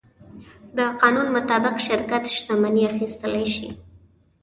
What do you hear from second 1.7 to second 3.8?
شرکت شتمنۍ اخیستلی شي.